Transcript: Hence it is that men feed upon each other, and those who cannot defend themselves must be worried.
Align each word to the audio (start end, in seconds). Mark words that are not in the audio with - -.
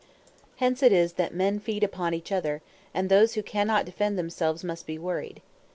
Hence 0.55 0.81
it 0.81 0.91
is 0.91 1.13
that 1.13 1.31
men 1.31 1.59
feed 1.59 1.83
upon 1.83 2.15
each 2.15 2.31
other, 2.31 2.63
and 2.91 3.07
those 3.07 3.35
who 3.35 3.43
cannot 3.43 3.85
defend 3.85 4.17
themselves 4.17 4.63
must 4.63 4.87
be 4.87 4.97
worried. 4.97 5.43